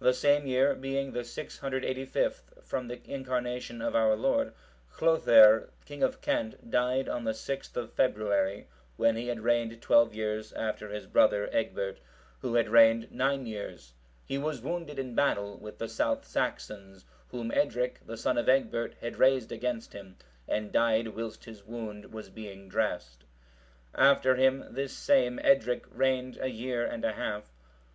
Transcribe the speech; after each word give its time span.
The 0.00 0.12
same 0.12 0.46
year, 0.46 0.74
being 0.74 1.12
the 1.12 1.20
685th 1.20 2.40
from 2.62 2.88
the 2.88 3.00
Incarnation 3.10 3.80
of 3.80 3.94
our 3.96 4.14
Lord, 4.16 4.52
Hlothere,(734) 4.98 5.84
king 5.86 6.02
of 6.02 6.20
Kent, 6.20 6.70
died 6.70 7.08
on 7.08 7.24
the 7.24 7.30
6th 7.32 7.74
of 7.78 7.90
February, 7.90 8.68
when 8.98 9.16
he 9.16 9.28
had 9.28 9.40
reigned 9.40 9.80
twelve 9.80 10.14
years 10.14 10.52
after 10.52 10.90
his 10.90 11.06
brother 11.06 11.48
Egbert,(735) 11.54 12.00
who 12.42 12.54
had 12.56 12.68
reigned 12.68 13.10
nine 13.12 13.46
years: 13.46 13.94
he 14.26 14.36
was 14.36 14.60
wounded 14.60 14.98
in 14.98 15.14
battle 15.14 15.56
with 15.56 15.78
the 15.78 15.88
South 15.88 16.26
Saxons, 16.26 17.06
whom 17.28 17.50
Edric,(736) 17.50 18.06
the 18.06 18.16
son 18.18 18.36
of 18.36 18.50
Egbert, 18.50 18.94
had 19.00 19.16
raised 19.16 19.52
against 19.52 19.94
him, 19.94 20.18
and 20.46 20.70
died 20.70 21.08
whilst 21.08 21.46
his 21.46 21.64
wound 21.64 22.12
was 22.12 22.28
being 22.28 22.68
dressed. 22.68 23.24
After 23.94 24.34
him, 24.36 24.66
this 24.74 24.92
same 24.92 25.38
Edric 25.42 25.86
reigned 25.88 26.36
a 26.42 26.50
year 26.50 26.84
and 26.84 27.06
a 27.06 27.12
half. 27.12 27.50